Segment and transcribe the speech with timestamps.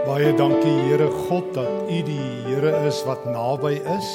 [0.00, 4.08] Baie dankie Here God dat U die Here is wat naby is.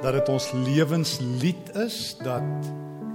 [0.00, 2.70] Dat dit ons lewenslied is dat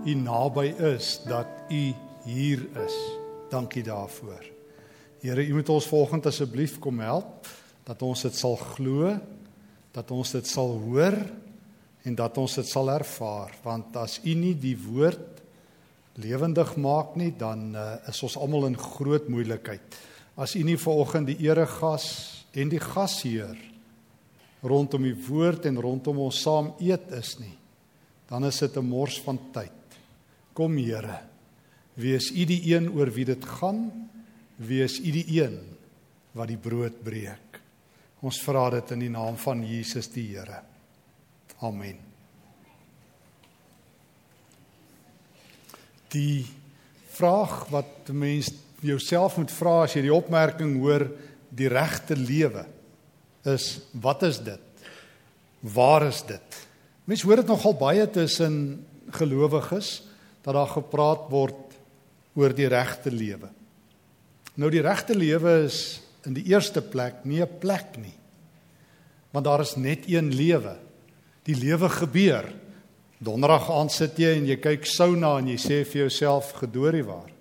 [0.05, 1.79] U naby is, dat U
[2.27, 2.97] hier is.
[3.49, 4.45] Dankie daarvoor.
[5.23, 7.49] Here, U moet ons volgende asseblief kom help
[7.89, 9.15] dat ons dit sal glo,
[9.89, 11.17] dat ons dit sal hoor
[12.05, 15.41] en dat ons dit sal ervaar, want as U nie die woord
[16.21, 19.97] lewendig maak nie, dan uh, is ons almal in groot moeilikheid
[20.39, 22.05] as u nie vanoggend die eregas
[22.55, 23.57] en die gasheer
[24.63, 27.55] rondom die woord en rondom ons saam eet is nie,
[28.27, 29.71] dan is dit 'n mors van tyd.
[30.53, 31.19] Kom Here,
[31.95, 34.09] wees u die een oor wie dit gaan,
[34.57, 35.59] wees u die een
[36.33, 37.61] wat die brood breek.
[38.21, 40.61] Ons vra dit in die naam van Jesus die Here.
[41.61, 41.97] Amen.
[46.09, 46.45] Die
[47.09, 51.07] vraag wat mense jouself moet vra as jy die opmerking hoor
[51.49, 52.65] die regte lewe
[53.47, 54.83] is wat is dit?
[55.59, 56.59] Waar is dit?
[57.07, 60.03] Mense hoor dit nogal baie tussen gelowiges
[60.45, 61.77] dat daar gepraat word
[62.37, 63.49] oor die regte lewe.
[64.59, 68.15] Nou die regte lewe is in die eerste plek nie 'n plek nie.
[69.31, 70.77] Want daar is net een lewe.
[71.43, 72.53] Die lewe gebeur.
[73.19, 77.38] Donderdag aand sit jy en jy kyk souna en jy sê vir jouself gedoorie waar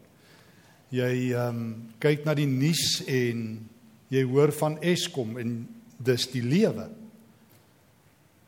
[0.94, 3.68] jy ehm um, kyk na die nuus en
[4.08, 5.58] jy hoor van Eskom en
[5.98, 6.88] dis die lewe.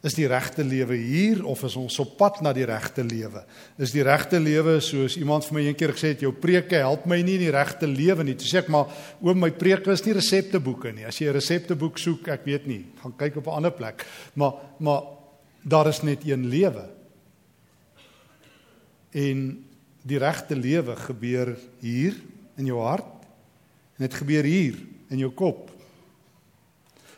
[0.00, 3.42] Is die regte lewe hier of is ons op pad na die regte lewe?
[3.76, 7.18] Is die regte lewe soos iemand vir my eendag gesê het, jou preke help my
[7.20, 8.36] nie in die regte lewe nie.
[8.40, 8.88] Toe sê ek maar,
[9.20, 11.04] oom, my preke is nie resepteboeke nie.
[11.04, 14.06] As jy 'n resepteboek soek, ek weet nie, gaan kyk op 'n ander plek.
[14.34, 15.02] Maar maar
[15.62, 16.88] daar is net een lewe.
[19.12, 19.64] En
[20.06, 22.16] die regte lewe gebeur hier
[22.60, 23.08] in jou hart
[23.98, 24.78] en dit gebeur hier
[25.10, 25.68] in jou kop.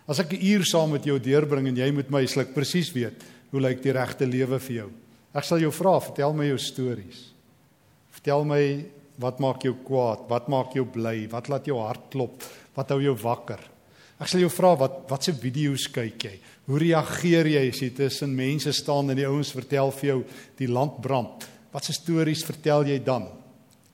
[0.09, 3.23] As ek 'n uur saam met jou deurbring en jy moet my sluk presies weet
[3.51, 4.91] hoe lyk die regte lewe vir jou.
[5.35, 7.33] Ek sal jou vra, vertel my jou stories.
[8.11, 8.85] Vertel my
[9.19, 10.29] wat maak jou kwaad?
[10.29, 11.29] Wat maak jou bly?
[11.31, 12.43] Wat laat jou hart klop?
[12.75, 13.61] Wat hou jou wakker?
[14.21, 16.35] Ek sal jou vra wat watse video's kyk jy?
[16.67, 20.25] Hoe reageer jy as jy tussen mense staan en die ouens vertel vir jou
[20.57, 21.49] die land brand?
[21.73, 23.29] Watse stories vertel jy dan?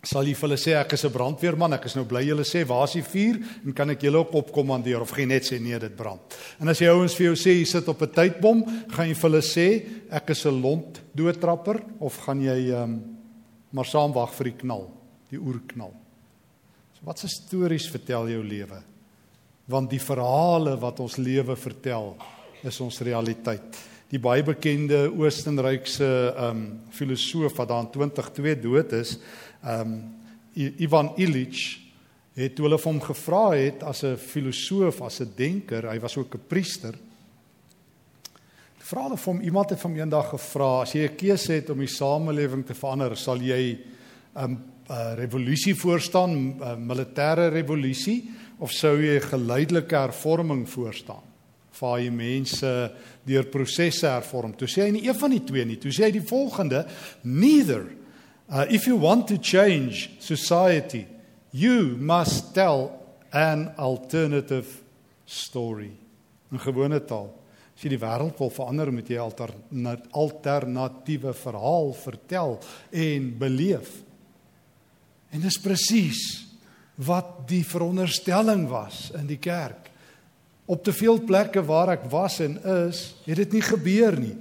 [0.07, 2.65] sal jy vir hulle sê ek is 'n brandweerman, ek is nou bly julle sê
[2.65, 5.79] waar is die vuur en kan ek julle ook opkommandeer of gaan net sê nee
[5.79, 6.21] dit brand.
[6.61, 9.31] En as jy ouens vir jou sê jy sit op 'n tydbom, gaan jy vir
[9.31, 13.19] hulle sê ek is 'n lont doodtrapper of gaan jy ehm um,
[13.71, 14.91] maar saam wag vir die knal,
[15.31, 15.93] die oerknal.
[16.95, 18.83] So wat se stories vertel jou lewe?
[19.69, 22.17] Want die verhale wat ons lewe vertel
[22.65, 23.77] is ons realiteit.
[24.09, 29.19] Die baie bekende Oostenrykse ehm um, filosoof wat daar in 2002 dood is,
[29.63, 30.17] Ehm um,
[30.59, 31.79] Ivan Illich
[32.35, 36.47] het hulle hom gevra het as 'n filosoof, as 'n denker, hy was ook 'n
[36.49, 36.95] priester.
[38.79, 41.87] Vra hulle hom iemand het hom eendag gevra as jy 'n keuse het om die
[41.87, 43.79] samelewing te verander, sal jy
[44.35, 44.59] 'n um,
[44.91, 51.28] uh, revolusie voorstaan, 'n uh, militêre revolusie of sou jy 'n geleidelike hervorming voorstaan?
[51.81, 52.93] Waar jy mense
[53.25, 54.55] deur prosesse hervorm.
[54.57, 55.77] Toe sê hy nie een van die twee nie.
[55.79, 56.87] Toe sê hy die volgende:
[57.23, 57.87] Neither
[58.51, 61.07] Uh, if you want to change society,
[61.51, 62.91] you must tell
[63.31, 64.83] an alternative
[65.27, 65.93] story.
[66.51, 67.29] 'n Gewone taal.
[67.77, 72.59] As jy die wêreld wil verander, moet jy 'n alternatiewe verhaal vertel
[72.91, 74.01] en beleef.
[75.31, 76.47] En dis presies
[76.97, 79.88] wat die veronderstelling was in die kerk.
[80.69, 82.59] Op te veel plekke waar ek was en
[82.89, 84.37] is, het dit nie gebeur nie.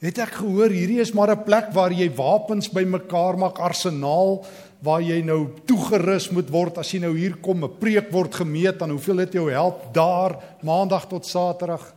[0.00, 4.44] Het ek gehoor hierdie is maar 'n plek waar jy wapens bymekaar maak, arsenaal
[4.82, 8.82] waar jy nou toegerus moet word as jy nou hier kom, 'n preek word gemeet
[8.82, 11.94] aan hoeveel dit jou help daar maandag tot saterdag.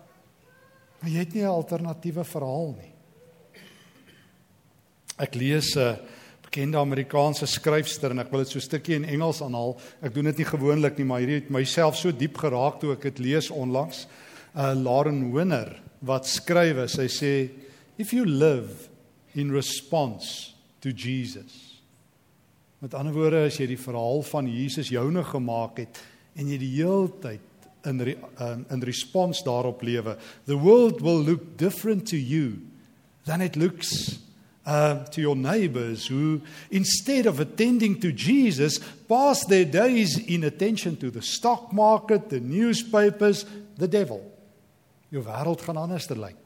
[1.00, 2.94] Maar jy het nie 'n alternatiewe verhaal nie.
[5.18, 5.98] Ek lees 'n
[6.54, 9.74] bekende Amerikaanse skryfster en ek wil dit so 'n stukkie in Engels aanhaal.
[10.04, 13.02] Ek doen dit nie gewoonlik nie, maar hierdie het myself so diep geraak toe ek
[13.02, 14.06] dit lees onlangs.
[14.56, 17.50] uh, Lauren Winner wat skryf, sy sê
[17.98, 18.88] if you live
[19.34, 21.82] in response to Jesus.
[22.80, 26.04] Met ander woorde, as jy die verhaal van Jesus joune gemaak het
[26.36, 27.40] en jy die heeltyd
[27.86, 32.62] in um, in respons daarop lewe, the world will look different to you
[33.26, 34.20] than it looks
[34.66, 40.98] uh, to your neighbors who instead of attending to Jesus pass their days in attention
[40.98, 43.46] to the stock market, the newspapers,
[43.78, 44.22] the devil.
[45.12, 46.44] Jou wêreld gaan anders te lyk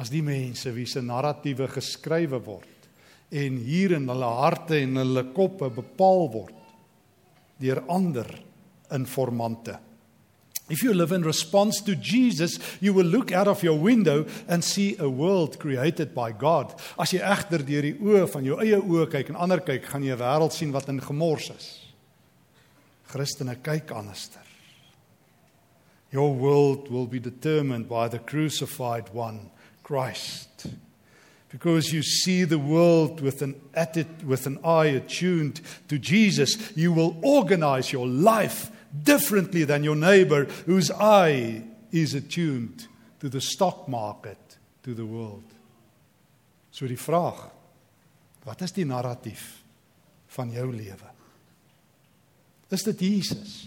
[0.00, 2.88] as die mense wie se narratiewe geskrywe word
[3.30, 6.56] en hier in hulle harte en hulle koppe bepaal word
[7.60, 8.30] deur ander
[8.96, 9.76] informante
[10.70, 14.62] If you live in response to Jesus, you will look out of your window and
[14.62, 16.72] see a world created by God.
[16.96, 20.06] As jy egter deur die oë van jou eie oë kyk en ander kyk, gaan
[20.06, 21.66] jy 'n wêreld sien wat in gemors is.
[23.10, 24.46] Christene kyk anderster.
[26.12, 29.50] Your world will be determined by the crucified one,
[29.82, 30.66] Christ.
[31.50, 36.92] Because you see the world with an attitude, with an eye attuned to Jesus, you
[36.92, 42.86] will organize your life differently than your neighbor whose eye is attuned
[43.20, 45.44] to the stock market, to the world.
[46.70, 47.50] So die vraag,
[48.46, 49.62] wat is die narratief
[50.36, 51.10] van jou lewe?
[52.70, 53.66] Is dit Jesus?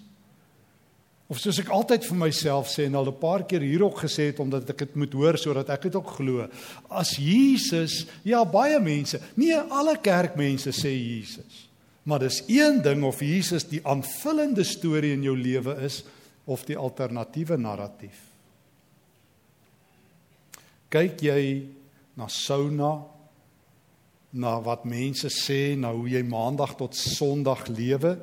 [1.31, 4.39] Of soos ek altyd vir myself sê en al 'n paar keer hierop gesê het
[4.39, 6.47] omdat ek dit moet hoor sodat ek dit ook glo.
[6.89, 11.72] As Jesus, ja baie mense, nie alle kerkmense sê Jesus.
[12.03, 16.01] Maar dis een ding of Jesus die aanvullende storie in jou lewe is
[16.44, 18.19] of die alternatiewe narratief.
[20.91, 21.44] Kyk jy
[22.19, 22.91] na sauna
[24.33, 28.17] na wat mense sê na hoe jy maandag tot sonderdag lewe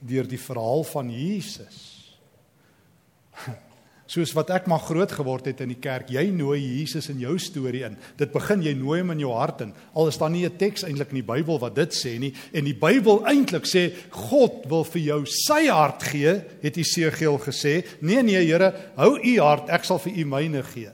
[0.00, 1.80] deur die verhaal van Jesus
[4.10, 6.10] soos wat ek maar groot geword het in die kerk.
[6.10, 7.96] Jy nooi Jesus in jou storie in.
[8.18, 9.74] Dit begin jy nooi hom in jou hart in.
[9.94, 12.64] Al is daar nie 'n teks eintlik in die Bybel wat dit sê nie en
[12.64, 17.84] die Bybel eintlik sê God wil vir jou sy hart gee, het Jesegiel gesê.
[18.00, 20.90] Nee nee Here, hou u hart, ek sal vir u myne gee.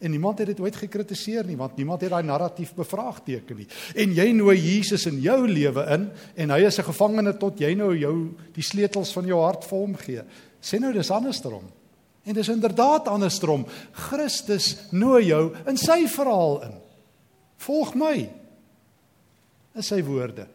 [0.00, 3.66] En niemand het dit ooit gekritiseer nie want niemand het daai narratief bevraagteken nie.
[3.94, 7.74] En jy nooi Jesus in jou lewe in en hy is 'n gevangene tot jy
[7.74, 10.22] nou jou die sleutels van jou hart vir hom gee.
[10.60, 11.79] Sê nou dis andersom.
[12.24, 13.66] En dis inderdaad andersom.
[13.92, 16.74] Christus nooi jou in sy verhaal in.
[17.64, 18.16] Volg my.
[19.80, 20.46] Is sy woorde.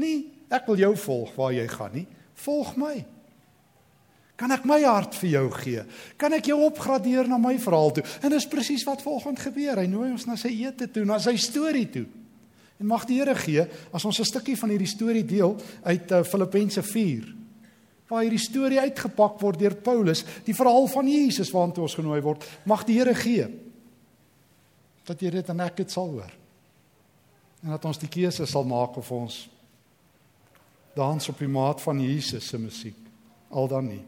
[0.00, 2.06] Nee, ek wil jou volg waar jy gaan nie.
[2.44, 2.94] Volg my.
[4.40, 5.82] Kan ek my hart vir jou gee?
[6.16, 8.06] Kan ek jou opgradeer na my verhaal toe?
[8.24, 9.82] En dis presies wat volgende gebeur.
[9.82, 12.06] Hy nooi ons na sy ete toe, na sy storie toe.
[12.80, 16.24] En mag die Here gee as ons 'n stukkie van hierdie storie deel uit uh,
[16.24, 17.39] Filippense 4
[18.10, 22.44] waar hierdie storie uitgepak word deur Paulus, die verhaal van Jesus waartoe ons genooi word.
[22.66, 23.46] Mag die Here gee
[25.06, 26.32] dat jy dit en ek dit sal hoor.
[27.64, 29.40] En dat ons die keuse sal maak of ons
[30.94, 32.98] dans op die maat van Jesus se musiek
[33.50, 34.02] al dan nie.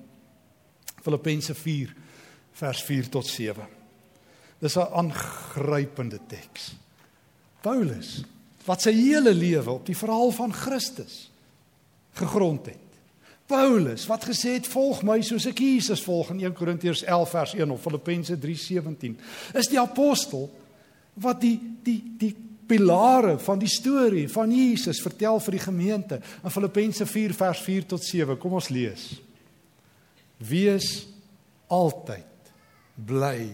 [1.02, 1.94] Filippense 4
[2.58, 3.66] vers 4 tot 7.
[4.58, 6.74] Dis 'n aangrypende teks.
[7.62, 8.22] Paulus
[8.66, 11.30] wat sy hele lewe op die verhaal van Christus
[12.18, 12.81] gegrond het.
[13.52, 17.52] Paulus wat gesê het volg my soos ek Jesus volg in 1 Korintiërs 11 vers
[17.58, 19.18] 1 of Filippense 3:17
[19.60, 20.48] is die apostel
[21.20, 22.32] wat die die die
[22.72, 27.88] pilare van die storie van Jesus vertel vir die gemeente in Filippense 4 vers 4
[27.90, 29.08] tot 7 kom ons lees.
[30.38, 30.88] Wees
[31.68, 32.52] altyd
[32.96, 33.50] bly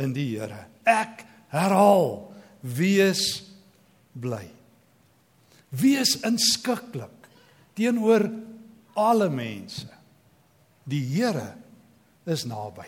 [0.00, 0.64] in die Here.
[0.88, 2.30] Ek herhaal
[2.62, 3.24] wees
[4.16, 4.46] bly.
[5.68, 7.28] Wees inskikkelik
[7.76, 8.24] teenoor
[8.98, 9.86] alle mense.
[10.88, 11.52] Die Here
[12.28, 12.86] is naby.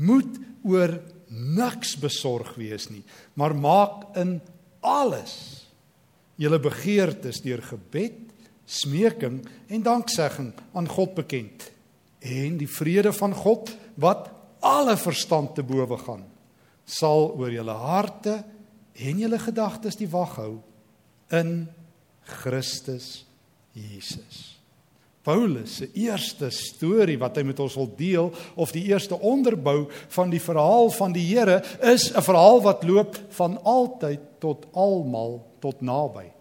[0.00, 0.96] Moet oor
[1.30, 3.02] niks besorg wees nie,
[3.38, 4.38] maar maak in
[4.84, 5.34] alles
[6.40, 8.30] julle begeertes deur gebed,
[8.64, 11.66] smeking en danksegging aan God bekend.
[12.20, 14.30] En die vrede van God wat
[14.64, 16.24] alle verstand te bowe gaan,
[16.84, 18.40] sal oor julle harte
[19.00, 20.54] en julle gedagtes die wag hou
[21.36, 21.68] in
[22.40, 23.24] Christus
[23.76, 24.59] Jesus.
[25.22, 29.84] Paulus se eerste storie wat hy met ons wil deel of die eerste onderbou
[30.16, 35.44] van die verhaal van die Here is 'n verhaal wat loop van altyd tot almal
[35.60, 36.32] tot naby.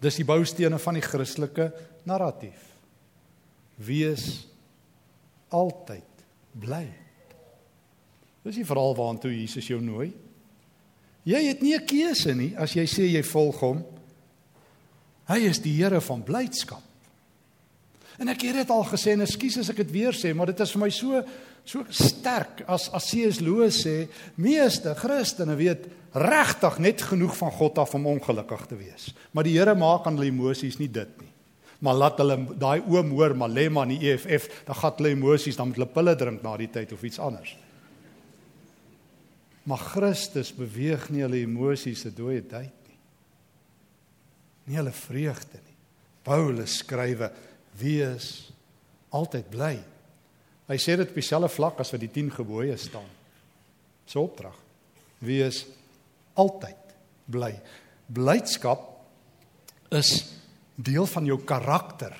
[0.00, 1.72] Dis die boustene van die Christelike
[2.04, 2.60] narratief.
[3.76, 4.46] Wees
[5.48, 6.04] altyd
[6.52, 6.86] bly.
[8.44, 10.12] Dis die verhaal waartoe Jesus jou nooi.
[11.24, 13.84] Jy het nie 'n keuse nie as jy sê jy volg hom.
[15.28, 16.89] Hy is die Here van blydskap.
[18.20, 20.60] En ek het dit al gesê en ekskuus as ek dit weer sê, maar dit
[20.60, 21.22] is vir my so
[21.70, 23.40] so sterk as as C.S.
[23.44, 24.08] Lewis sê,
[24.40, 25.86] meeste Christene weet
[26.16, 29.10] regtig net genoeg van God af om ongelukkig te wees.
[29.32, 31.28] Maar die Here maak aan hulle emosies nie dit nie.
[31.80, 35.14] Maar laat hulle daai oom hoor, maar lê maar in die EFF, dan gaan hulle
[35.14, 37.54] emosies, dan moet hulle pille drink na die tyd of iets anders.
[39.68, 42.98] Maar Christus beweeg nie hulle emosies se dooie tyd nie.
[44.68, 45.78] Nie hulle vreugde nie.
[46.26, 47.30] Paulus skrywe
[47.78, 48.50] wees
[49.10, 49.74] altyd bly.
[50.70, 53.08] Hy sê dit op dieselfde vlak as wat die 10 gebooie staan.
[54.06, 54.56] Sy opdrag.
[55.22, 55.64] Wees
[56.38, 56.94] altyd
[57.30, 57.52] bly.
[58.10, 58.86] Blydskap
[59.94, 60.12] is
[60.80, 62.14] deel van jou karakter.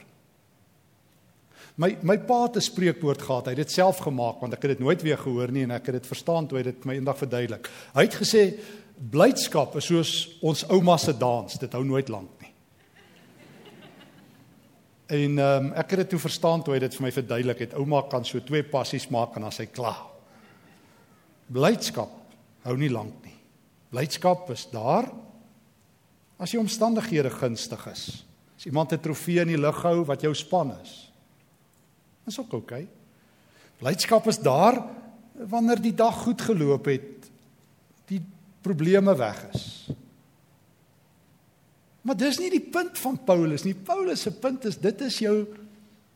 [1.80, 3.44] My my pa het 'n spreekwoord gehad.
[3.46, 5.86] Hy het dit self gemaak want ek het dit nooit weer gehoor nie en ek
[5.86, 7.70] het dit verstaan toe hy dit my eendag verduidelik.
[7.94, 8.58] Hy het gesê
[9.10, 12.39] blydskap is soos ons ouma se dans, dit hou nooit lank.
[15.10, 17.74] En ehm um, ek het dit toe verstaan toe hy dit vir my verduidelik het.
[17.74, 20.04] Ouma kan so twee passies maak en dan sy klaar.
[21.50, 22.12] Blydskap
[22.62, 23.34] hou nie lank nie.
[23.90, 25.08] Blydskap is daar
[26.38, 28.04] as die omstandighede gunstig is.
[28.56, 31.10] As iemand 'n trofee in die lug hou wat jou span is.
[32.26, 32.82] Is ook oukei.
[32.82, 32.88] Okay.
[33.80, 34.84] Blydskap is daar
[35.34, 37.30] wanneer die dag goed geloop het,
[38.06, 38.20] die
[38.60, 39.88] probleme weg is.
[42.02, 43.74] Maar dis nie die punt van Paulus nie.
[43.74, 45.36] Paulus se punt is dit is jou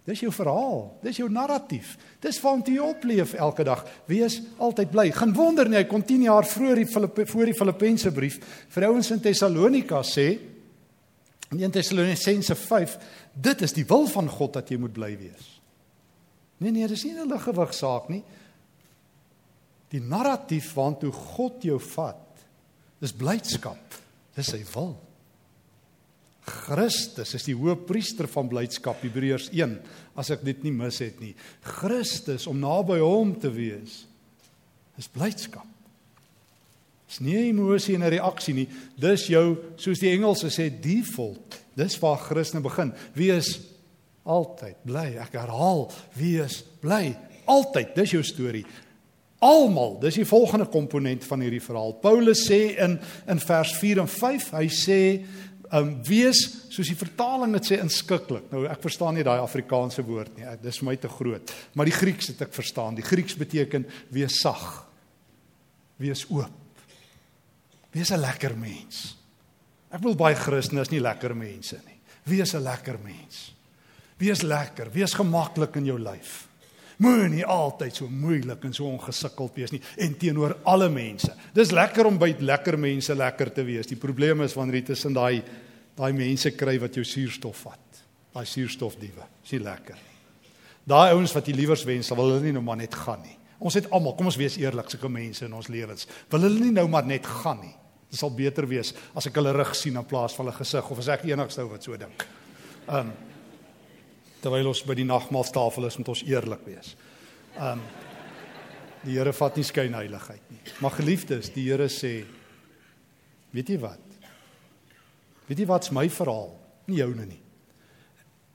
[0.04, 1.94] dis jou verhaal, dis jou narratief.
[2.20, 3.86] Dis waarna jy opleef elke dag.
[4.04, 5.06] Wees altyd bly.
[5.16, 8.36] Geen wonder nie hy kon 10 jaar vroeër die Filippe voor die Filippense brief
[8.74, 10.28] vir ouens in Tessalonika sê
[11.54, 12.96] in 1 Tessalonisense 5,
[13.34, 15.50] dit is die wil van God dat jy moet bly wees.
[16.58, 18.22] Nee nee, dis nie 'n liggewig saak nie.
[19.90, 22.44] Die narratief waartoe God jou vat,
[23.00, 24.00] is blydskap.
[24.34, 24.96] Dis sy wil.
[26.44, 29.78] Christus is die hoëpriester van blydskap Hebreërs 1
[30.20, 31.32] as ek dit nie mis het nie.
[31.80, 34.02] Christus om naby hom te wees
[35.00, 35.66] is blydskap.
[37.08, 38.68] Dis nie emosie en 'n reaksie nie.
[38.98, 41.62] Dis jou soos die Engelse sê default.
[41.76, 42.92] Dis waar Christus begin.
[43.14, 43.60] Wees
[44.24, 45.16] altyd bly.
[45.20, 47.16] Ek herhaal, wees bly.
[47.46, 47.94] Altyd.
[47.94, 48.64] Dis jou storie.
[49.44, 51.92] Almal, dis die volgende komponent van hierdie verhaal.
[52.00, 52.98] Paulus sê in
[53.28, 55.00] in vers 4 en 5, hy sê
[55.74, 56.40] um wees
[56.70, 58.46] soos die vertaling dit sê inskikkelik.
[58.52, 60.46] Nou ek verstaan nie daai Afrikaanse woord nie.
[60.62, 61.54] Dis vir my te groot.
[61.74, 62.98] Maar die Grieks het ek verstaan.
[62.98, 64.84] Die Grieks beteken wees sag.
[66.02, 66.62] Wees oop.
[67.94, 69.16] Wees 'n lekker mens.
[69.90, 71.98] Ek wil baie Christene is nie lekker mense nie.
[72.24, 73.52] Wees 'n lekker mens.
[74.18, 76.48] Wees lekker, wees gemaklik in jou lyf.
[77.02, 81.32] Moenie altyd so moeilik en so ongesikkeld wees nie en teenoor alle mense.
[81.54, 83.86] Dis lekker om by lekker mense lekker te wees.
[83.90, 85.42] Die probleem is wanneer jy tussen daai
[85.98, 88.02] daai mense kry wat jou suurstof vat.
[88.34, 89.28] Daai suurstofdiewe.
[89.44, 90.14] Dis nie lekker nie.
[90.84, 93.36] Daai ouens wat jy liewers wens, wil hulle nie nou maar net gaan nie.
[93.64, 96.08] Ons het almal, kom ons wees eerlik, sulke mense in ons lewens.
[96.32, 97.72] Wil hulle nie nou maar net gaan nie.
[98.10, 101.00] Dit sal beter wees as ek hulle rug sien in plaas van hulle gesig of
[101.00, 102.26] as ek enigste ou wat so dink.
[102.86, 103.14] Um
[104.44, 106.92] terwyl ons by die nagmaaltafel is, moet ons eerlik wees.
[107.56, 107.80] Um
[109.04, 110.60] die Here vat nie skynheiligheid nie.
[110.80, 112.12] Maar geliefdes, die Here sê
[113.54, 114.13] weet jy wat?
[115.48, 116.52] Weet jy wat's my verhaal?
[116.88, 117.40] Nie joune nie.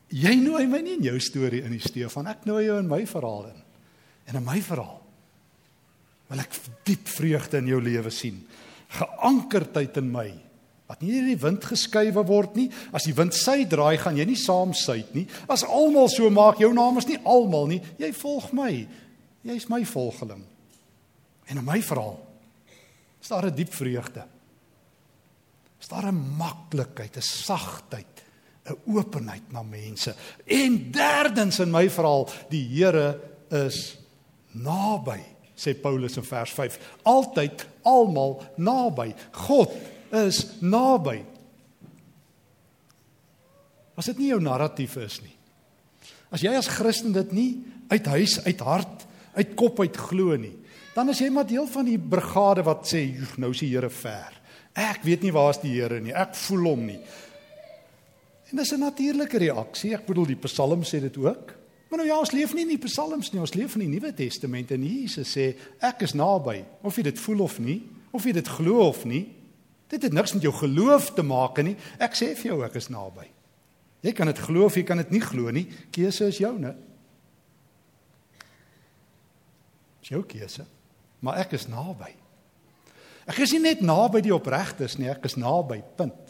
[0.10, 3.04] Jy nooi my nie in jou storie in die Stefan, ek nooi jou in my
[3.10, 3.60] verhaal in.
[4.30, 4.98] En in my verhaal
[6.30, 8.38] wil ek diep vreugde in jou lewe sien.
[8.94, 10.30] Geankerdheid in my
[10.90, 12.66] wat nie deur die wind geskuif word nie.
[12.98, 15.28] As die wind sy draai, gaan jy nie saam suid nie.
[15.46, 17.78] As almal so maak, jou naam is nie almal nie.
[18.02, 18.72] Jy volg my.
[19.46, 20.42] Jy's my volgeling.
[21.46, 22.18] En in my verhaal
[23.22, 24.26] is daar 'n diep vreugde.
[25.80, 28.24] Is daar 'n maklikheid, 'n sagtheid,
[28.66, 30.16] 'n openheid na mense.
[30.46, 33.20] En derdens in my verhaal, die Here
[33.50, 33.98] is
[34.52, 35.20] naby,
[35.56, 36.80] sê Paulus in vers 5.
[37.04, 39.14] Altyd, almal naby.
[39.32, 39.72] God
[40.12, 41.26] is naby.
[44.00, 45.36] As dit nie jou narratief is nie.
[46.32, 47.52] As jy as Christen dit nie
[47.90, 50.56] uit huis, uit hart, uit kop uit glo nie,
[50.96, 53.04] dan is jy maar deel van die brigade wat sê
[53.42, 54.39] nou is die Here ver.
[54.80, 56.16] Ek weet nie waar is die Here nie.
[56.16, 57.00] Ek voel hom nie.
[58.50, 59.94] En dis 'n natuurlike reaksie.
[59.94, 61.56] Ek bedoel die Psalm sê dit ook.
[61.90, 63.42] Maar nou ja, ons leef nie in die Psalms nie.
[63.42, 66.66] Ons leef in die Nuwe Testament en Jesus sê ek is naby.
[66.82, 67.82] Of jy dit voel of nie,
[68.12, 69.40] of jy dit glo of nie,
[69.90, 71.74] Dit het niks met jou geloof te maak nie.
[71.98, 73.26] Ek sê vir jou ek is naby.
[74.06, 75.66] Jy kan dit glo of jy kan dit nie glo nie.
[75.92, 76.76] Keuse is joune.
[80.00, 80.68] Dis jou keuse.
[81.26, 82.14] Maar ek is naby.
[83.30, 85.84] Ek is nie net naby die opregtes nie, ek is naby.
[86.00, 86.30] Punt.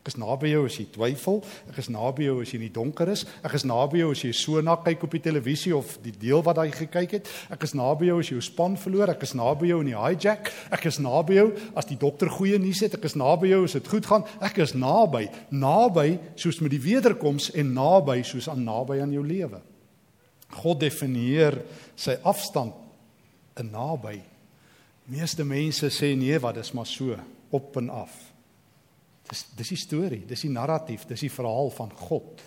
[0.00, 2.72] Ek is naby jou as jy twyfel, ek is naby jou as jy in die
[2.72, 5.90] donker is, ek is naby jou as jy so na kyk op die televisie of
[6.00, 9.12] die deel wat jy gekyk het, ek is naby jou as jy jou span verloor,
[9.12, 11.44] ek is naby jou in die hijack, ek is naby jou
[11.76, 14.62] as die dokter goeie nuus het, ek is naby jou as dit goed gaan, ek
[14.64, 19.60] is naby, naby soos met die wederkoms en naby soos aan naby aan jou lewe.
[20.64, 21.60] God definieer
[21.92, 22.72] sy afstand
[23.60, 24.16] in naby.
[25.08, 27.16] Meeste mense sê nee, wat is maar so
[27.50, 28.12] op en af.
[29.30, 32.42] Dis dis die storie, dis die narratief, dis die verhaal van God.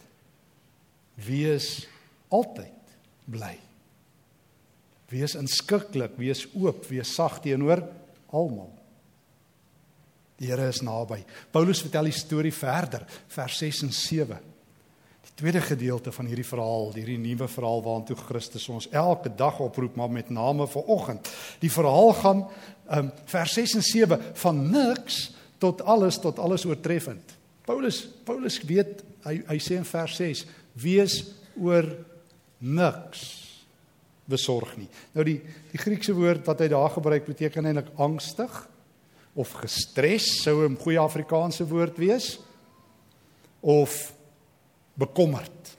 [1.23, 1.87] Wees
[2.33, 2.95] altyd
[3.29, 3.55] bly.
[5.13, 7.83] Wees inskikkelik, wees oop, wees sag teenoor
[8.33, 8.71] almal.
[10.41, 11.21] Die Here is naby.
[11.53, 14.52] Paulus vertel die storie verder, vers 6 en 7.
[15.33, 19.95] Die tweede gedeelte van hierdie verhaal, hierdie nuwe verhaal waartoe Christus ons elke dag oproep,
[19.97, 21.29] maar met name vir oggend.
[21.57, 22.43] Die verhaal gaan
[22.93, 27.33] um vers 6 en 7 van niks tot alles tot alles oortreffend.
[27.65, 30.45] Paulus Paulus weet hy hy sê in vers 6
[30.85, 31.17] wees
[31.57, 31.89] oor
[32.61, 33.25] niks
[34.29, 34.89] besorg nie.
[35.17, 35.39] Nou die
[35.73, 38.63] die Griekse woord wat hy daar gebruik beteken eintlik angstig
[39.33, 42.37] of gestres sou 'n goeie Afrikaanse woord wees
[43.61, 44.13] of
[44.99, 45.77] bekommerd.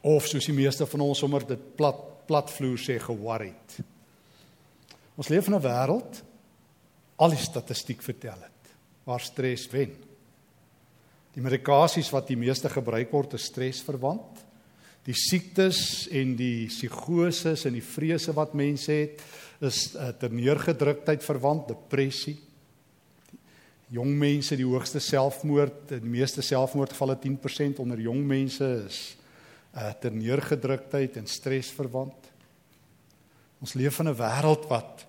[0.00, 3.78] Of soos die meeste van ons sommer dit plat platvloer sê ge-worried.
[5.16, 6.22] Ons leef in 'n wêreld
[7.16, 8.74] al die statistiek vertel dit
[9.04, 9.96] waar stres wen.
[11.32, 14.44] Die medikasies wat die meeste gebruik word is stresverwant.
[15.06, 19.22] Die siektes en die psigoses en die vrese wat mense het
[19.60, 22.36] is uh, ter neergedruktheid verwant, depressie.
[23.88, 28.98] Jong mense die hoogste selfmoord, die meeste selfmoordgevalle 10% onder jong mense is
[29.76, 32.28] uh ter neergedruktheid en stres verwant.
[33.60, 35.04] Ons leef in 'n wêreld wat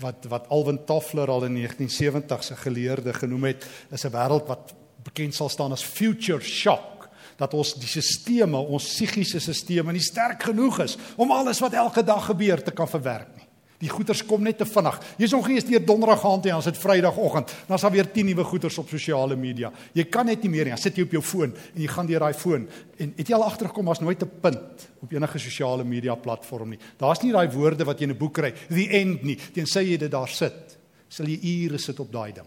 [0.00, 4.74] wat wat Alwin Toffler al in 1970 se geleerde genoem het, is 'n wêreld wat
[5.02, 10.42] bekend sal staan as future shock dat ons die sisteme, ons psigiese sisteme nie sterk
[10.42, 13.41] genoeg is om alles wat elke dag gebeur te kan verwerk nie.
[13.82, 14.98] Die goeters kom net te vinnig.
[15.18, 17.54] Jy's nog eens deur donderdag aand en dan is dit vrydagoggend.
[17.66, 19.72] Dan is daar weer 10 nuwe goeters op sosiale media.
[19.92, 20.74] Jy kan net nie meer nie.
[20.76, 22.68] Dan sit jy op jou foon en jy gaan deur daai foon
[23.02, 26.78] en het jy al agtergekom as nooit 'n punt op enige sosiale media platform nie.
[26.96, 29.36] Daar's nie daai woorde wat jy in 'n boek kry, the end nie.
[29.36, 32.46] Tensy jy dit daar sit, sal jy ure sit op daai ding.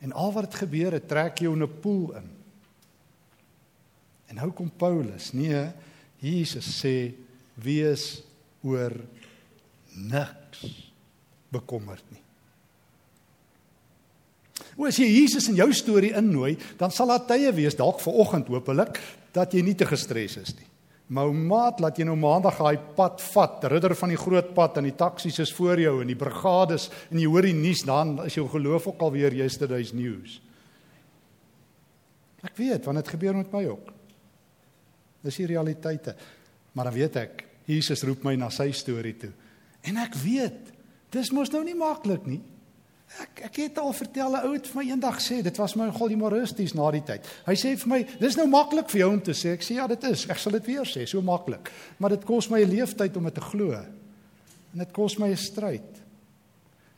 [0.00, 2.30] En al wat dit gebeur, het trek jou in 'n poel in.
[4.26, 5.32] En nou kom Paulus.
[5.32, 5.70] Nee,
[6.18, 7.14] Jesus sê
[7.54, 8.22] wees
[8.62, 8.92] oor
[9.94, 10.47] niks
[11.54, 12.22] bekommerd nie.
[14.78, 18.14] O, as jy Jesus in jou storie innooi, dan sal daar tye wees dalk ver
[18.22, 19.00] oggend hopelik
[19.34, 20.66] dat jy nie te gestres is nie.
[21.08, 24.86] Maar maat, laat jy nou maandag daai pad vat, ridder van die groot pad en
[24.90, 28.36] die taksies is voor jou en die brigades en jy hoor die nuus dan is
[28.36, 30.36] jou geloof ook al weer yesterday's news.
[32.44, 33.88] Ek weet want dit gebeur met my ook.
[35.24, 36.14] Dis die realiteite.
[36.76, 39.32] Maar dan weet ek, Jesus roep my na sy storie toe.
[39.88, 40.72] En ek weet,
[41.14, 42.40] dis mos nou nie maklik nie.
[43.22, 45.86] Ek ek het al vertel 'n ou het vir my eendag sê, dit was my
[45.86, 47.24] nogal humoristies na die tyd.
[47.46, 49.54] Hy sê vir my, dis nou maklik vir jou om te sê.
[49.54, 50.28] Ek sê ja, dit is.
[50.28, 51.72] Ek sal dit weer sê, so maklik.
[51.98, 53.72] Maar dit kos my 'n leeftyd om dit te glo.
[53.72, 55.96] En dit kos my 'n stryd.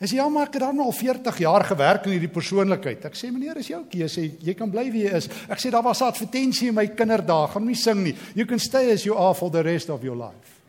[0.00, 3.05] Hy sê ja, maar ek het dan al 40 jaar gewerk in hierdie persoonlikheid.
[3.05, 4.20] Ek sê meneer, is jou keuse.
[4.40, 5.29] Jy kan bly wie jy is.
[5.48, 7.48] Ek sê daar was 'n advertensie in my kinderdae.
[7.48, 8.16] Gaan nie sing nie.
[8.35, 10.60] You can stay as you are for the rest of your life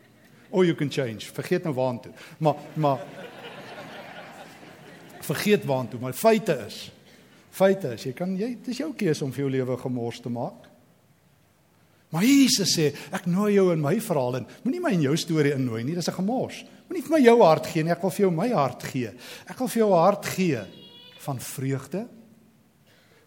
[0.52, 1.32] or you can change.
[1.32, 2.12] Vergeet nou waantoe.
[2.38, 3.06] Maar maar
[5.22, 6.90] vergeet waantoe, maar feite is
[7.52, 10.68] feite is jy kan jy dis jou keuse om vir jou lewe gemors te maak.
[12.12, 14.46] Maar Jesus sê, ek nooi jou in my verhaal in.
[14.64, 16.64] Moenie my in jou storie innooi nie, dis 'n gemors.
[16.88, 19.12] Moenie vir my jou hart gee nie, ek wil vir jou my hart gee.
[19.48, 20.60] Ek wil vir jou 'n hart gee
[21.18, 22.08] van vreugde,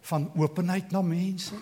[0.02, 1.54] van openheid na mense,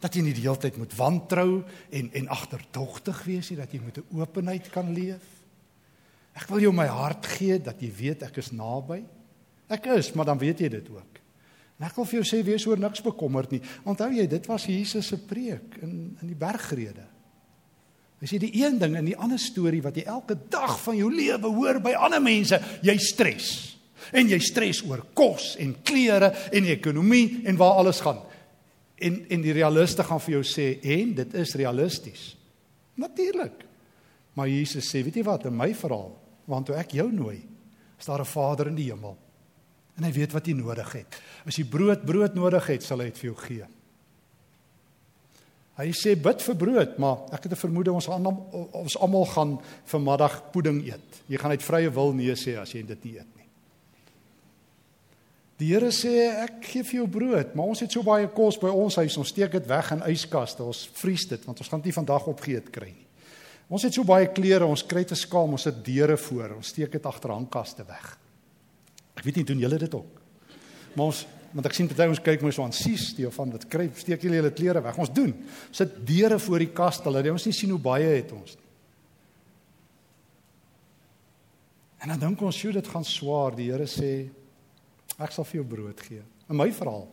[0.00, 3.80] dat jy nie die hele tyd moet wantrou en en agterdogtig wees nie, dat jy
[3.82, 5.24] met 'n openheid kan leef.
[6.34, 9.04] Ek wil jou my hart gee dat jy weet ek is naby.
[9.68, 11.18] Ek is, maar dan weet jy dit ook.
[11.78, 13.60] En ek wil vir jou sê wees oor niks bekommerd nie.
[13.84, 17.06] Onthou jy, dit was Jesus se preek in in die bergrede.
[18.18, 21.10] Hy sê die een ding in die ander storie wat jy elke dag van jou
[21.14, 23.76] lewe hoor by ander mense, jy stres.
[24.10, 28.18] En jy stres oor kos en klere en ekonomie en waar alles gaan.
[28.98, 32.36] En en die realiste gaan vir jou sê en dit is realisties.
[32.98, 33.64] Natuurlik.
[34.34, 36.12] Maar Jesus sê, weet jy wat, in my verhaal,
[36.46, 37.40] want toe ek jou nooi,
[37.98, 39.16] is daar 'n Vader in die hemel.
[39.96, 41.20] En hy weet wat jy nodig het.
[41.46, 43.66] As jy brood brood nodig het, sal hy dit vir jou gee.
[45.78, 48.34] Hy sê bid vir brood, maar ek het 'n vermoede ons almal
[48.72, 51.22] ons almal gaan vanmiddag pudding eet.
[51.28, 53.37] Jy gaan uit vrye wil nee sê as jy dit nie eet.
[55.58, 58.70] Die Here sê ek gee vir jou brood, maar ons het so baie kos by
[58.70, 61.90] ons huis, ons steek dit weg in yskaste, ons vries dit want ons gaan dit
[61.90, 63.06] nie vandag opgeëet kry nie.
[63.68, 66.94] Ons het so baie klere, ons kry te skaam, ons sit deure voor, ons steek
[66.94, 68.14] dit agter hangkaste weg.
[69.18, 70.22] Ek weet nie doen julle dit ook.
[70.94, 73.50] Maar ons want ek sien party ons kyk mos so aan sies die of van
[73.54, 74.98] wat kry, steek julle julle klere weg.
[75.00, 75.32] Ons doen.
[75.74, 78.58] Sit deure voor die kaste, hulle ons nie sien hoe baie het ons.
[81.98, 84.30] En dan dink ons, "Sjoe, dit gaan swaar." Die Here sê,
[85.18, 86.22] Ek sal vir jou brood gee.
[86.48, 87.08] In my verhaal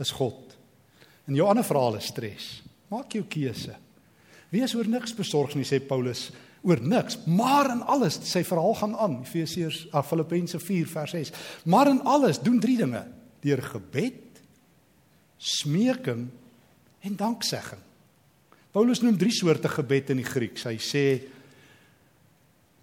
[0.00, 0.56] is God.
[1.28, 2.48] In jou ander verhaal is stres.
[2.92, 3.76] Maak jou keuse.
[4.50, 6.28] Wees oor niks besorg nie sê Paulus
[6.66, 11.30] oor niks, maar in alles sy verhaal gaan aan Efesiërs ah, Filippense 4 vers 6.
[11.72, 13.04] Maar in alles doen drie dinge:
[13.40, 14.42] deur gebed,
[15.38, 16.26] smeking
[17.00, 17.80] en danksegging.
[18.74, 20.66] Paulus noem drie soorte gebed in die Grieks.
[20.68, 21.04] Hy sê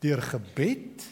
[0.04, 1.06] deur gebed,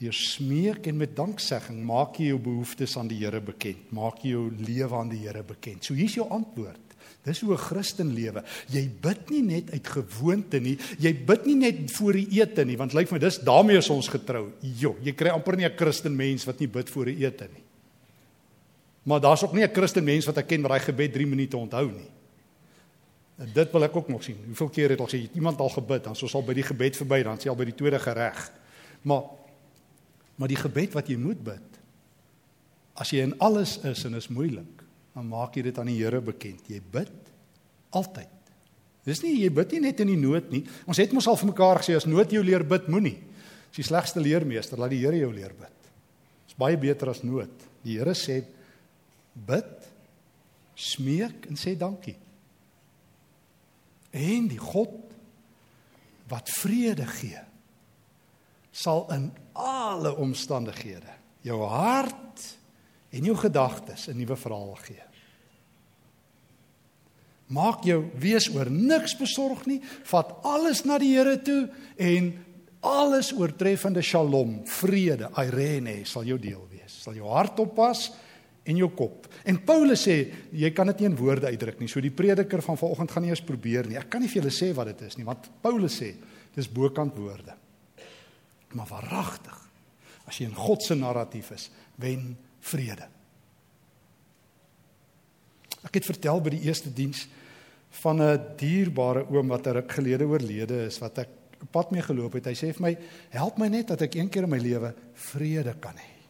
[0.00, 3.90] deur smeek en met danksegging maak jy jou behoeftes aan die Here bekend.
[3.92, 5.84] Maak jy jou lewe aan die Here bekend.
[5.84, 6.90] So hier's jou antwoord.
[7.24, 8.42] Dis hoe 'n Christen lewe.
[8.72, 10.78] Jy bid nie net uit gewoonte nie.
[10.98, 13.90] Jy bid nie net voor die ete nie, want lyk like my dis daarmee is
[13.90, 14.52] ons getrou.
[14.60, 17.62] Jo, jy kry amper nie 'n Christen mens wat nie bid voor die ete nie.
[19.02, 21.56] Maar daar's ook nie 'n Christen mens wat ek ken wat daai gebed 3 minute
[21.56, 22.10] onthou nie.
[23.38, 24.36] En dit wil ek ook nog sien.
[24.46, 27.22] Hoeveel keer het ons sê iemand al gebid, dan soos al by die gebed verby,
[27.22, 28.50] dan sê al by die tweede gereg.
[29.02, 29.22] Maar
[30.40, 31.70] maar die gebed wat jy moet bid
[33.00, 36.20] as jy in alles is en is moeilik, dan maak jy dit aan die Here
[36.22, 36.66] bekend.
[36.68, 37.32] Jy bid
[37.96, 38.36] altyd.
[39.08, 40.62] Dis nie jy bid nie net in die nood nie.
[40.84, 43.16] Ons het mos al vir mekaar gesê as nood jou leer bid, moenie.
[43.70, 45.90] As die slegste leermeester, laat die Here jou leer bid.
[46.44, 47.52] Dis baie beter as nood.
[47.86, 48.42] Die Here sê
[49.48, 49.70] bid,
[50.76, 52.18] smeek en sê dankie.
[54.12, 54.98] En die God
[56.30, 57.40] wat vrede gee
[58.70, 62.44] sal in alle omstandighede jou hart
[63.10, 65.02] en jou gedagtes 'n nuwe verhaal gee.
[67.50, 72.44] Maak jou wees oor niks besorg nie, vat alles na die Here toe en
[72.80, 77.02] alles oortreffende shalom, vrede, irene sal jou deel wees.
[77.02, 78.10] Sal jou hart oppas
[78.64, 79.26] en jou kop.
[79.44, 81.88] En Paulus sê jy kan dit nie in woorde uitdruk nie.
[81.88, 83.98] So die prediker van vanoggend gaan nie eens probeer nie.
[83.98, 86.14] Ek kan nie vir julle sê wat dit is nie, want Paulus sê
[86.54, 87.56] dis bokant woorde.
[88.76, 89.56] Maar waaragtig
[90.30, 93.08] as jy in God se narratief is, wen vrede.
[95.82, 97.24] Ek het vertel by die eerste diens
[98.02, 101.28] van 'n dierbare oom wat 'n ruk gelede oorlede is wat ek
[101.70, 102.46] pad mee geloop het.
[102.46, 102.98] Hy sê vir my,
[103.30, 106.20] "Help my net dat ek een keer in my lewe vrede kan hê."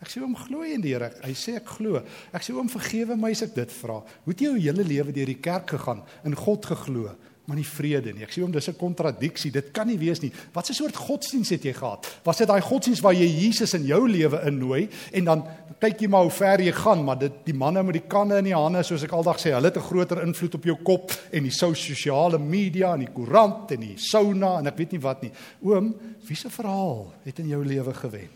[0.00, 1.12] Ek sê oom glo in die Here.
[1.22, 2.02] Hy sê ek glo.
[2.32, 4.00] Ek sê oom vergewe my as ek dit vra.
[4.00, 7.16] Hoe het jy jou hele lewe deur die kerk gegaan in God geglo,
[7.50, 8.22] maar nie vrede nie?
[8.22, 9.50] Ek sê oom dis 'n kontradiksie.
[9.50, 10.32] Dit kan nie wees nie.
[10.52, 12.06] Wat 'n soort godsdiens het jy gehad?
[12.22, 15.44] Was dit daai godsdiens waar jy Jesus in jou lewe innooi en dan
[15.80, 18.44] kyk jy maar hoe ver jy gaan, maar dit die manne met die kanne in
[18.44, 21.42] die hande soos ek aldag sê, hulle het 'n groter invloed op jou kop en
[21.42, 25.32] die sosiale media en die koerant en die sauna en ek weet nie wat nie.
[25.62, 25.94] Oom,
[26.26, 28.28] wie se verhaal het in jou lewe gewen?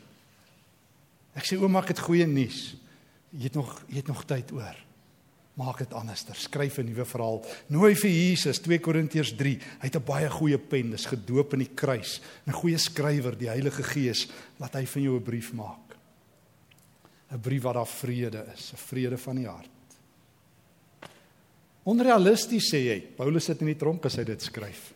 [1.35, 2.77] Ek sê ouma, ek het goeie nuus.
[3.33, 4.77] Jy het nog jy het nog tyd oor.
[5.55, 6.35] Maak dit anderster.
[6.35, 7.45] Skryf 'n nuwe verhaal.
[7.69, 9.59] Nooi vir Jesus 2 Korintiërs 3.
[9.81, 12.21] Hy het 'n baie goeie pen, dis gedoop in die kruis.
[12.47, 15.97] 'n Goeie skrywer, die Heilige Gees, laat hy van jou 'n brief maak.
[17.31, 19.71] 'n Brief waar daar vrede is, 'n vrede van die hart.
[21.85, 23.01] Onrealisties sê jy.
[23.17, 24.93] Paulus sit in die tronk as hy dit skryf.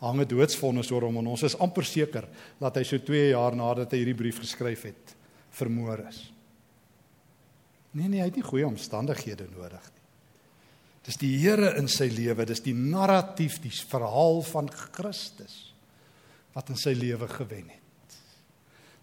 [0.00, 3.54] Hang 'n doodsvonnis oor hom en ons is amper seker dat hy so 2 jaar
[3.54, 5.14] nadat hy hierdie brief geskryf het,
[5.50, 6.35] vermoor is.
[7.96, 10.04] Nee nee, hy het nie goeie omstandighede nodig nie.
[11.06, 15.62] Dis die Here in sy lewe, dis die narratief, die verhaal van Christus
[16.56, 18.16] wat in sy lewe gewen het.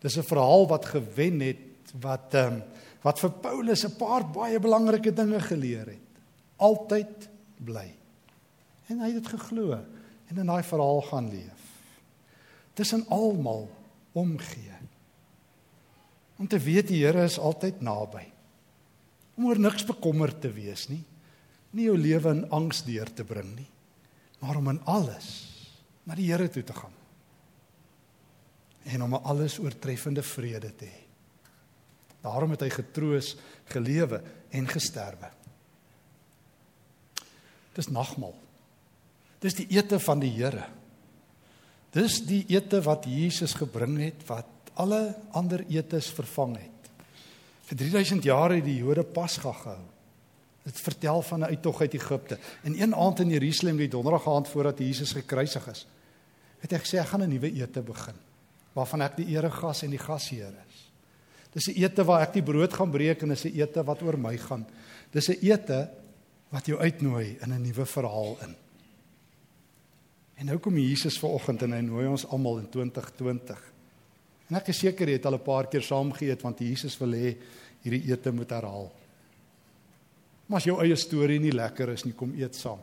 [0.02, 2.64] Dis 'n verhaal wat gewen het wat ehm um,
[3.04, 6.10] wat vir Paulus 'n paar baie belangrike dinge geleer het.
[6.58, 7.94] Altyd bly.
[8.88, 9.74] En hy het dit geglo
[10.28, 11.62] en in daai verhaal gaan leef.
[12.74, 13.70] Tussen almal
[14.14, 14.72] omgee
[16.38, 18.33] om te weet die Here is altyd naby.
[19.36, 21.04] Om oor niks bekommerd te wees nie.
[21.74, 23.70] Nie jou lewe in angs deur te bring nie,
[24.44, 25.30] maar om in alles
[26.06, 26.94] na die Here toe te gaan.
[28.84, 31.04] En om 'n alles oortreffende vrede te hê.
[32.22, 35.32] Daarom het hy getroos gelewe en gesterwe.
[37.74, 38.36] Dis nagmaal.
[39.40, 40.70] Dis die ete van die Here.
[41.92, 46.73] Dis die ete wat Jesus gebring het wat alle ander etes vervang het.
[47.64, 49.84] Vir 3000 jaar het die Jode Pasga gehou.
[50.64, 52.38] Dit vertel van 'n uittog uit Egipte.
[52.64, 55.88] En een aand in Jerusalem, die donderdag aand voordat Jesus gekruisig is,
[56.60, 58.16] het hy gesê ek gaan 'n nuwe ete begin
[58.74, 60.92] waarvan ek die eregas en die gasheer is.
[61.52, 64.18] Dis 'n ete waar ek die brood gaan breek en dis 'n ete wat oor
[64.18, 64.66] my gaan.
[65.12, 65.90] Dis 'n ete
[66.50, 68.56] wat jou uitnooi in 'n nuwe verhaal in.
[70.36, 73.73] En nou kom Jesus vanoggend en hy nooi ons almal in 2020
[74.54, 77.14] En ek is seker jy het al 'n paar keer saam geëet want Jesus wil
[77.18, 77.38] hê
[77.82, 78.92] hierdie ete moet herhaal.
[80.46, 82.78] Maar as jou eie storie nie lekker is nie, kom eet saam.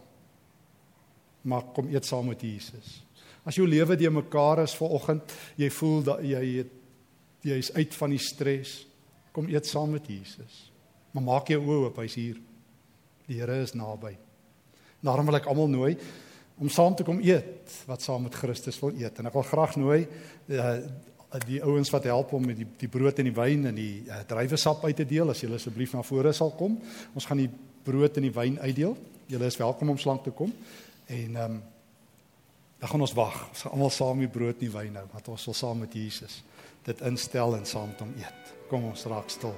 [1.42, 3.04] Maar kom eet saam met Jesus.
[3.46, 6.72] As jou lewe de mekaar is vanoggend, jy voel dat jy het
[7.42, 8.87] jy is uit van die stres,
[9.33, 10.72] kom eet saam met Jesus.
[11.12, 12.40] Maar maak jou oë oop, hy's hier.
[13.26, 14.16] Die Here is naby.
[15.00, 15.96] Daarom wil ek almal nooi
[16.61, 19.18] om saam te kom eet wat saam met Christus wil eet.
[19.18, 20.00] En ek wil graag nooi
[20.50, 20.76] uh,
[21.47, 24.23] die ouens wat help om met die die brood en die wyn en die uh,
[24.27, 26.79] druiwesap uit te deel as julle asseblief na vore sal kom.
[27.14, 27.51] Ons gaan die
[27.85, 28.97] brood en die wyn uitdeel.
[29.31, 30.55] Julle is welkom om slank te kom.
[31.07, 31.61] En ehm um,
[32.81, 33.35] dan gaan ons wag.
[33.49, 36.38] Ons gaan almal saam die brood nie wyn nou, want ons wil saam met Jesus
[36.85, 38.57] dit instel en saam met hom eet.
[38.73, 39.55] Kom ons raak stil.